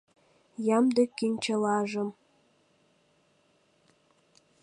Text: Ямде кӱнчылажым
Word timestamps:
Ямде 0.75 1.03
кӱнчылажым 1.17 2.09